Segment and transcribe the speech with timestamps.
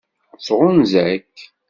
[0.45, 1.35] Tɣunza-k?